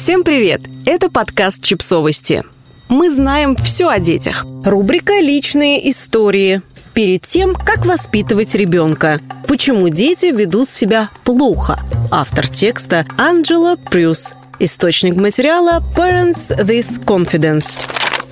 Всем 0.00 0.22
привет! 0.22 0.60
Это 0.86 1.10
подкаст 1.10 1.60
«Чипсовости». 1.60 2.44
Мы 2.88 3.10
знаем 3.10 3.56
все 3.56 3.88
о 3.88 3.98
детях. 3.98 4.46
Рубрика 4.64 5.18
«Личные 5.18 5.90
истории». 5.90 6.62
Перед 6.94 7.22
тем, 7.22 7.56
как 7.56 7.84
воспитывать 7.84 8.54
ребенка. 8.54 9.20
Почему 9.48 9.88
дети 9.88 10.26
ведут 10.26 10.70
себя 10.70 11.10
плохо. 11.24 11.80
Автор 12.12 12.46
текста 12.46 13.06
Анджела 13.16 13.74
Прюс. 13.74 14.36
Источник 14.60 15.16
материала 15.16 15.82
Parents 15.96 16.56
This 16.56 17.04
Confidence. 17.04 17.80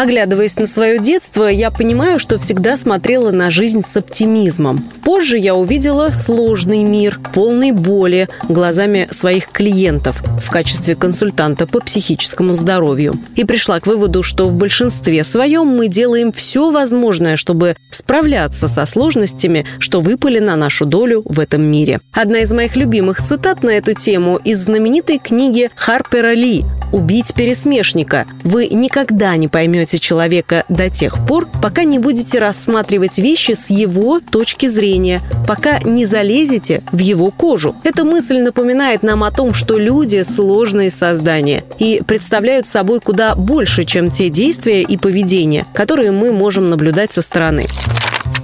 Оглядываясь 0.00 0.56
на 0.56 0.66
свое 0.66 0.98
детство, 0.98 1.44
я 1.44 1.70
понимаю, 1.70 2.18
что 2.18 2.38
всегда 2.38 2.76
смотрела 2.76 3.32
на 3.32 3.50
жизнь 3.50 3.82
с 3.84 3.98
оптимизмом. 3.98 4.82
Позже 5.04 5.36
я 5.36 5.54
увидела 5.54 6.10
сложный 6.12 6.84
мир, 6.84 7.20
полный 7.34 7.72
боли, 7.72 8.26
глазами 8.48 9.08
своих 9.10 9.48
клиентов 9.48 10.22
в 10.42 10.50
качестве 10.50 10.94
консультанта 10.94 11.66
по 11.66 11.80
психическому 11.80 12.54
здоровью. 12.54 13.14
И 13.36 13.44
пришла 13.44 13.78
к 13.78 13.86
выводу, 13.86 14.22
что 14.22 14.48
в 14.48 14.56
большинстве 14.56 15.22
своем 15.22 15.66
мы 15.66 15.88
делаем 15.88 16.32
все 16.32 16.70
возможное, 16.70 17.36
чтобы 17.36 17.76
справляться 17.90 18.68
со 18.68 18.86
сложностями, 18.86 19.66
что 19.80 20.00
выпали 20.00 20.38
на 20.38 20.56
нашу 20.56 20.86
долю 20.86 21.20
в 21.26 21.38
этом 21.38 21.60
мире. 21.60 22.00
Одна 22.12 22.38
из 22.38 22.50
моих 22.54 22.74
любимых 22.74 23.22
цитат 23.22 23.62
на 23.62 23.72
эту 23.72 23.92
тему 23.92 24.40
из 24.42 24.64
знаменитой 24.64 25.18
книги 25.18 25.70
Харпера 25.74 26.32
Ли 26.32 26.64
«Убить 26.92 27.34
пересмешника». 27.34 28.26
Вы 28.44 28.68
никогда 28.68 29.36
не 29.36 29.48
поймете 29.48 29.98
человека 29.98 30.64
до 30.68 30.90
тех 30.90 31.26
пор, 31.26 31.48
пока 31.62 31.84
не 31.84 31.98
будете 31.98 32.38
рассматривать 32.38 33.18
вещи 33.18 33.52
с 33.52 33.70
его 33.70 34.20
точки 34.20 34.66
зрения, 34.66 35.20
пока 35.46 35.78
не 35.80 36.06
залезете 36.06 36.82
в 36.92 36.98
его 36.98 37.30
кожу. 37.30 37.74
Эта 37.84 38.04
мысль 38.04 38.38
напоминает 38.38 39.02
нам 39.02 39.24
о 39.24 39.30
том, 39.30 39.54
что 39.54 39.78
люди– 39.78 40.22
сложные 40.24 40.90
создания 40.90 41.64
и 41.78 42.02
представляют 42.06 42.66
собой 42.66 43.00
куда 43.00 43.34
больше, 43.34 43.84
чем 43.84 44.10
те 44.10 44.28
действия 44.28 44.82
и 44.82 44.96
поведения, 44.96 45.66
которые 45.74 46.12
мы 46.12 46.32
можем 46.32 46.64
наблюдать 46.66 47.12
со 47.12 47.22
стороны. 47.22 47.66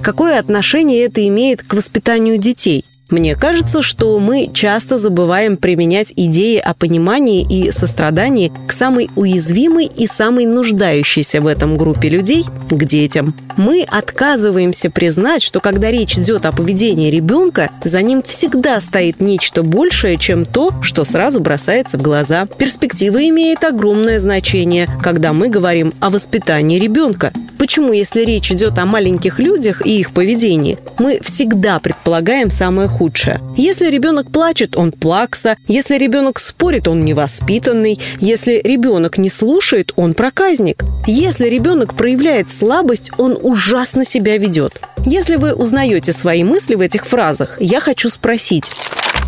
Какое 0.02 0.38
отношение 0.38 1.04
это 1.04 1.26
имеет 1.26 1.62
к 1.62 1.74
воспитанию 1.74 2.38
детей? 2.38 2.84
Мне 3.10 3.36
кажется, 3.36 3.82
что 3.82 4.18
мы 4.18 4.50
часто 4.52 4.98
забываем 4.98 5.56
применять 5.56 6.12
идеи 6.16 6.58
о 6.58 6.74
понимании 6.74 7.46
и 7.48 7.70
сострадании 7.70 8.52
к 8.66 8.72
самой 8.72 9.10
уязвимой 9.14 9.86
и 9.86 10.08
самой 10.08 10.44
нуждающейся 10.44 11.40
в 11.40 11.46
этом 11.46 11.76
группе 11.76 12.08
людей– 12.08 12.44
к 12.70 12.84
детям. 12.84 13.34
Мы 13.56 13.86
отказываемся 13.88 14.90
признать, 14.90 15.42
что 15.42 15.60
когда 15.60 15.90
речь 15.90 16.18
идет 16.18 16.44
о 16.46 16.52
поведении 16.52 17.10
ребенка, 17.10 17.70
за 17.82 18.02
ним 18.02 18.22
всегда 18.26 18.80
стоит 18.80 19.20
нечто 19.20 19.62
большее, 19.62 20.18
чем 20.18 20.44
то, 20.44 20.72
что 20.82 21.04
сразу 21.04 21.40
бросается 21.40 21.96
в 21.96 22.02
глаза. 22.02 22.46
Перспектива 22.58 23.26
имеет 23.28 23.64
огромное 23.64 24.18
значение, 24.18 24.88
когда 25.02 25.32
мы 25.32 25.48
говорим 25.48 25.94
о 26.00 26.10
воспитании 26.10 26.78
ребенка. 26.78 27.32
Почему, 27.58 27.92
если 27.92 28.20
речь 28.22 28.52
идет 28.52 28.78
о 28.78 28.84
маленьких 28.84 29.38
людях 29.38 29.84
и 29.86 30.00
их 30.00 30.12
поведении, 30.12 30.78
мы 30.98 31.20
всегда 31.22 31.78
предполагаем 31.78 32.50
самое 32.50 32.88
худшее. 32.96 33.40
Если 33.56 33.90
ребенок 33.90 34.30
плачет, 34.32 34.76
он 34.76 34.90
плакса. 34.92 35.56
Если 35.68 35.96
ребенок 35.98 36.38
спорит, 36.38 36.88
он 36.88 37.04
невоспитанный. 37.04 38.00
Если 38.20 38.60
ребенок 38.64 39.18
не 39.18 39.28
слушает, 39.28 39.92
он 39.96 40.14
проказник. 40.14 40.82
Если 41.06 41.48
ребенок 41.48 41.94
проявляет 41.94 42.50
слабость, 42.52 43.10
он 43.18 43.38
ужасно 43.40 44.04
себя 44.04 44.38
ведет. 44.38 44.80
Если 45.04 45.36
вы 45.36 45.54
узнаете 45.54 46.12
свои 46.12 46.42
мысли 46.42 46.74
в 46.74 46.80
этих 46.80 47.06
фразах, 47.06 47.56
я 47.60 47.80
хочу 47.80 48.08
спросить, 48.08 48.70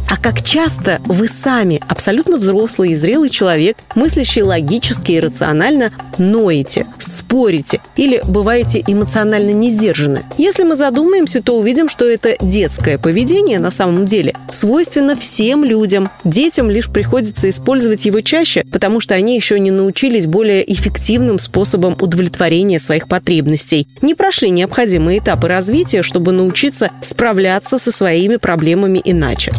а 0.09 0.17
как 0.17 0.42
часто 0.42 1.01
вы 1.05 1.28
сами, 1.28 1.81
абсолютно 1.87 2.39
взрослый 2.39 2.91
и 2.91 2.95
зрелый 2.95 3.28
человек, 3.28 3.77
мыслящий 3.95 4.42
логически 4.42 5.12
и 5.12 5.20
рационально, 5.20 5.91
ноете, 6.17 6.87
спорите 6.98 7.81
или 7.97 8.23
бываете 8.27 8.83
эмоционально 8.87 9.50
не 9.50 9.69
сдержаны? 9.69 10.25
Если 10.39 10.65
мы 10.65 10.77
задумаемся, 10.77 11.43
то 11.43 11.59
увидим, 11.59 11.88
что 11.91 12.06
это 12.06 12.37
детское 12.41 12.99
поведение 12.99 13.59
на 13.59 13.71
самом 13.71 14.06
деле 14.06 14.34
свойственно 14.50 15.15
всем 15.15 15.62
людям. 15.62 16.09
Детям 16.25 16.71
лишь 16.71 16.88
приходится 16.88 17.49
использовать 17.50 18.06
его 18.06 18.21
чаще, 18.21 18.65
потому 18.72 19.00
что 19.00 19.15
они 19.15 19.37
еще 19.37 19.61
не 19.61 19.71
научились 19.71 20.27
более 20.27 20.71
эффективным 20.72 21.38
способом 21.38 21.97
удовлетворения 22.00 22.81
своих 22.81 23.09
потребностей. 23.09 23.87
Не 24.00 24.15
прошли 24.15 24.49
необходимые 24.49 25.19
этапы 25.19 25.49
развития, 25.49 26.03
чтобы 26.03 26.32
научиться 26.32 26.91
справляться 27.03 27.77
со 27.77 27.93
своими 27.93 28.37
проблемами 28.37 29.03
иначе. 29.05 29.53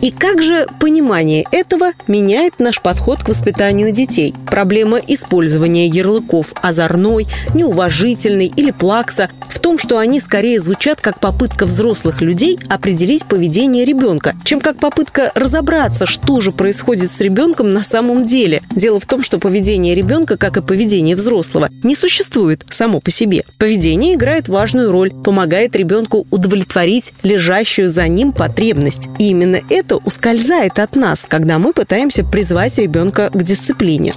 И 0.00 0.10
как 0.10 0.42
же 0.42 0.66
понимание 0.78 1.44
этого 1.52 1.92
меняет 2.08 2.58
наш 2.58 2.80
подход 2.80 3.22
к 3.22 3.28
воспитанию 3.28 3.92
детей? 3.92 4.34
Проблема 4.46 4.98
использования 4.98 5.86
ярлыков 5.88 6.54
озорной, 6.62 7.26
неуважительный 7.54 8.50
или 8.56 8.70
плакса 8.70 9.28
в 9.48 9.58
том, 9.58 9.76
что 9.76 9.98
они 9.98 10.20
скорее 10.20 10.58
звучат 10.58 11.02
как 11.02 11.20
попытка 11.20 11.66
взрослых 11.66 12.22
людей 12.22 12.58
определить 12.68 13.26
поведение 13.26 13.84
ребенка, 13.84 14.34
чем 14.42 14.60
как 14.60 14.78
попытка 14.78 15.32
разобраться, 15.34 16.06
что 16.06 16.40
же 16.40 16.50
происходит 16.50 17.10
с 17.10 17.20
ребенком 17.20 17.70
на 17.70 17.82
самом 17.82 18.24
деле. 18.24 18.62
Дело 18.74 19.00
в 19.00 19.06
том, 19.06 19.22
что 19.22 19.38
поведение 19.38 19.94
ребенка, 19.94 20.38
как 20.38 20.56
и 20.56 20.62
поведение 20.62 21.14
взрослого, 21.14 21.68
не 21.82 21.94
существует 21.94 22.64
само 22.70 23.00
по 23.00 23.10
себе. 23.10 23.44
Поведение 23.58 24.14
играет 24.14 24.48
важную 24.48 24.90
роль, 24.90 25.10
помогает 25.10 25.76
ребенку 25.76 26.26
удовлетворить 26.30 27.12
лежащую 27.22 27.90
за 27.90 28.08
ним 28.08 28.32
потребность. 28.32 29.08
И 29.18 29.28
именно 29.28 29.60
это 29.68 29.89
это 29.90 29.96
ускользает 30.04 30.78
от 30.78 30.94
нас, 30.94 31.26
когда 31.28 31.58
мы 31.58 31.72
пытаемся 31.72 32.22
призвать 32.22 32.78
ребенка 32.78 33.28
к 33.28 33.42
дисциплине. 33.42 34.12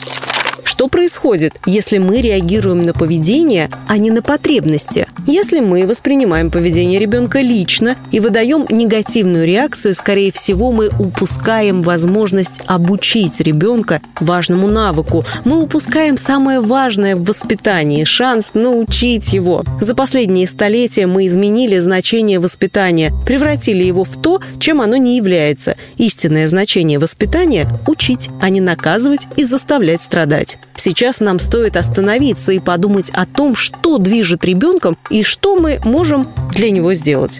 Что 0.63 0.87
происходит, 0.87 1.55
если 1.65 1.97
мы 1.97 2.21
реагируем 2.21 2.83
на 2.83 2.93
поведение, 2.93 3.71
а 3.87 3.97
не 3.97 4.11
на 4.11 4.21
потребности? 4.21 5.07
Если 5.25 5.61
мы 5.61 5.87
воспринимаем 5.87 6.51
поведение 6.51 6.99
ребенка 6.99 7.39
лично 7.39 7.95
и 8.11 8.19
выдаем 8.19 8.65
негативную 8.69 9.47
реакцию, 9.47 9.93
скорее 9.93 10.33
всего, 10.33 10.73
мы 10.73 10.89
упускаем 10.99 11.81
возможность 11.81 12.61
обучить 12.67 13.39
ребенка 13.39 14.01
важному 14.19 14.67
навыку. 14.67 15.23
Мы 15.45 15.61
упускаем 15.61 16.17
самое 16.17 16.59
важное 16.59 17.15
в 17.15 17.23
воспитании– 17.23 18.03
шанс 18.05 18.53
научить 18.53 19.31
его. 19.31 19.63
За 19.79 19.95
последние 19.95 20.45
столетия 20.45 21.07
мы 21.07 21.27
изменили 21.27 21.79
значение 21.79 22.39
воспитания, 22.39 23.13
превратили 23.25 23.83
его 23.85 24.03
в 24.03 24.21
то, 24.21 24.41
чем 24.59 24.81
оно 24.81 24.97
не 24.97 25.15
является. 25.15 25.77
Истинное 25.97 26.49
значение 26.49 26.99
воспитания– 26.99 27.67
учить, 27.87 28.29
а 28.41 28.49
не 28.49 28.59
наказывать 28.59 29.27
и 29.37 29.45
заставлять 29.45 30.01
страдать. 30.01 30.57
Сейчас 30.75 31.19
нам 31.21 31.39
стоит 31.39 31.77
остановиться 31.77 32.51
и 32.51 32.59
подумать 32.59 33.09
о 33.11 33.25
том, 33.25 33.55
что 33.55 33.99
движет 33.99 34.43
ребенком 34.43 34.97
и 35.13 35.21
что 35.23 35.55
мы 35.55 35.79
можем 35.85 36.27
для 36.51 36.71
него 36.71 36.93
сделать. 36.95 37.39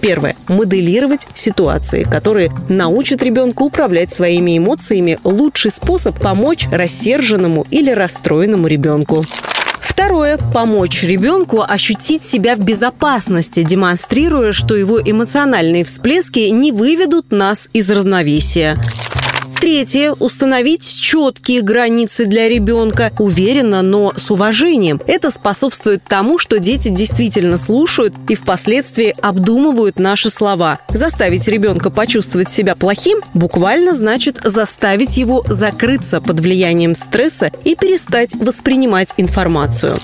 Первое. 0.00 0.36
Моделировать 0.48 1.26
ситуации, 1.34 2.04
которые 2.04 2.50
научат 2.68 3.22
ребенка 3.22 3.62
управлять 3.62 4.12
своими 4.12 4.56
эмоциями. 4.56 5.18
Лучший 5.24 5.72
способ 5.72 6.18
помочь 6.18 6.66
рассерженному 6.70 7.66
или 7.70 7.90
расстроенному 7.90 8.68
ребенку. 8.68 9.24
Второе– 9.80 10.38
помочь 10.54 11.02
ребенку 11.02 11.64
ощутить 11.66 12.24
себя 12.24 12.54
в 12.54 12.60
безопасности, 12.60 13.62
демонстрируя, 13.62 14.52
что 14.52 14.76
его 14.76 15.00
эмоциональные 15.00 15.84
всплески 15.84 16.40
не 16.50 16.72
выведут 16.72 17.32
нас 17.32 17.68
из 17.72 17.90
равновесия. 17.90 18.78
Третье– 19.62 20.10
установить 20.18 20.82
четкие 20.82 21.62
границы 21.62 22.26
для 22.26 22.48
ребенка, 22.48 23.12
уверенно, 23.20 23.80
но 23.80 24.12
с 24.16 24.28
уважением. 24.32 25.00
Это 25.06 25.30
способствует 25.30 26.02
тому, 26.02 26.40
что 26.40 26.58
дети 26.58 26.88
действительно 26.88 27.56
слушают 27.56 28.12
и 28.28 28.34
впоследствии 28.34 29.14
обдумывают 29.22 30.00
наши 30.00 30.30
слова. 30.30 30.80
Заставить 30.88 31.46
ребенка 31.46 31.90
почувствовать 31.90 32.50
себя 32.50 32.74
плохим 32.74 33.20
буквально 33.34 33.94
значит 33.94 34.40
заставить 34.42 35.16
его 35.16 35.44
закрыться 35.46 36.20
под 36.20 36.40
влиянием 36.40 36.96
стресса 36.96 37.52
и 37.62 37.76
перестать 37.76 38.34
воспринимать 38.34 39.14
информацию. 39.16 39.96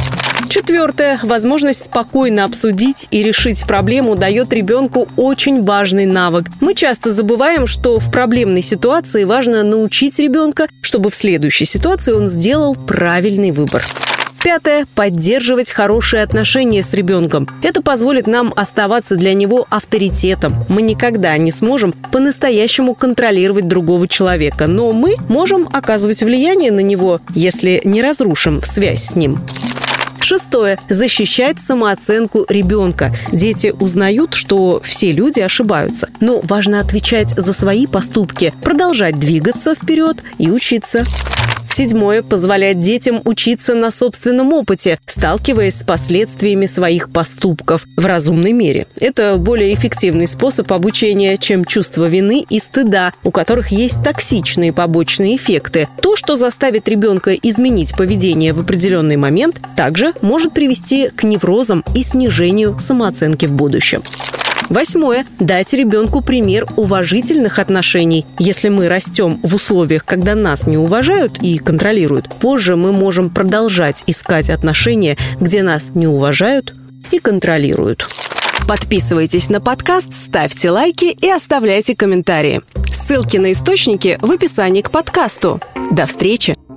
Четвертое. 0.48 1.20
Возможность 1.22 1.84
спокойно 1.84 2.44
обсудить 2.44 3.06
и 3.10 3.22
решить 3.22 3.66
проблему 3.66 4.14
дает 4.14 4.52
ребенку 4.52 5.08
очень 5.16 5.62
важный 5.62 6.06
навык. 6.06 6.46
Мы 6.60 6.74
часто 6.74 7.10
забываем, 7.10 7.66
что 7.66 7.98
в 7.98 8.10
проблемной 8.10 8.62
ситуации 8.62 9.24
важно 9.24 9.62
научить 9.62 10.18
ребенка, 10.18 10.68
чтобы 10.80 11.10
в 11.10 11.14
следующей 11.14 11.64
ситуации 11.64 12.12
он 12.12 12.28
сделал 12.28 12.74
правильный 12.74 13.50
выбор. 13.50 13.84
Пятое– 14.42 14.86
поддерживать 14.94 15.70
хорошие 15.70 16.22
отношения 16.22 16.82
с 16.82 16.94
ребенком. 16.94 17.48
Это 17.62 17.82
позволит 17.82 18.26
нам 18.26 18.52
оставаться 18.56 19.16
для 19.16 19.34
него 19.34 19.66
авторитетом. 19.68 20.64
Мы 20.68 20.82
никогда 20.82 21.36
не 21.36 21.50
сможем 21.50 21.92
по-настоящему 21.92 22.94
контролировать 22.94 23.66
другого 23.66 24.06
человека, 24.06 24.66
но 24.66 24.92
мы 24.92 25.16
можем 25.28 25.68
оказывать 25.72 26.22
влияние 26.22 26.70
на 26.70 26.80
него, 26.80 27.20
если 27.34 27.82
не 27.84 28.00
разрушим 28.00 28.62
связь 28.62 29.02
с 29.02 29.16
ним. 29.16 29.38
Шестое. 30.20 30.78
Защищать 30.88 31.60
самооценку 31.60 32.44
ребенка. 32.48 33.14
Дети 33.32 33.72
узнают, 33.78 34.34
что 34.34 34.80
все 34.84 35.12
люди 35.12 35.40
ошибаются. 35.40 36.08
Но 36.20 36.40
важно 36.42 36.80
отвечать 36.80 37.30
за 37.30 37.52
свои 37.52 37.86
поступки, 37.86 38.52
продолжать 38.62 39.18
двигаться 39.18 39.74
вперед 39.74 40.22
и 40.38 40.50
учиться. 40.50 41.04
Седьмое. 41.70 42.22
Позволять 42.22 42.80
детям 42.80 43.20
учиться 43.24 43.74
на 43.74 43.90
собственном 43.90 44.52
опыте, 44.52 44.98
сталкиваясь 45.06 45.76
с 45.76 45.82
последствиями 45.84 46.66
своих 46.66 47.10
поступков 47.10 47.86
в 47.96 48.04
разумной 48.04 48.52
мере. 48.52 48.86
Это 48.98 49.36
более 49.36 49.74
эффективный 49.74 50.26
способ 50.26 50.72
обучения, 50.72 51.36
чем 51.36 51.64
чувство 51.64 52.06
вины 52.06 52.44
и 52.48 52.58
стыда, 52.58 53.12
у 53.22 53.30
которых 53.30 53.70
есть 53.70 54.02
токсичные 54.02 54.72
побочные 54.72 55.36
эффекты. 55.36 55.88
То, 56.00 56.16
что 56.16 56.36
заставит 56.36 56.88
ребенка 56.88 57.34
изменить 57.34 57.96
поведение 57.96 58.52
в 58.52 58.60
определенный 58.60 59.16
момент, 59.16 59.60
также 59.76 60.12
может 60.22 60.52
привести 60.52 61.08
к 61.08 61.22
неврозам 61.22 61.84
и 61.94 62.02
снижению 62.02 62.78
самооценки 62.78 63.46
в 63.46 63.52
будущем. 63.52 64.02
Восьмое. 64.68 65.24
Дать 65.38 65.72
ребенку 65.72 66.20
пример 66.20 66.66
уважительных 66.76 67.58
отношений. 67.58 68.26
Если 68.38 68.68
мы 68.68 68.88
растем 68.88 69.38
в 69.42 69.54
условиях, 69.54 70.04
когда 70.04 70.34
нас 70.34 70.66
не 70.66 70.76
уважают 70.76 71.42
и 71.42 71.58
контролируют, 71.58 72.28
позже 72.40 72.76
мы 72.76 72.92
можем 72.92 73.30
продолжать 73.30 74.04
искать 74.06 74.50
отношения, 74.50 75.16
где 75.40 75.62
нас 75.62 75.90
не 75.94 76.06
уважают 76.06 76.74
и 77.10 77.18
контролируют. 77.18 78.06
Подписывайтесь 78.68 79.48
на 79.48 79.62
подкаст, 79.62 80.12
ставьте 80.12 80.70
лайки 80.70 81.06
и 81.06 81.30
оставляйте 81.30 81.96
комментарии. 81.96 82.60
Ссылки 82.92 83.38
на 83.38 83.52
источники 83.52 84.18
в 84.20 84.30
описании 84.30 84.82
к 84.82 84.90
подкасту. 84.90 85.60
До 85.90 86.04
встречи! 86.04 86.67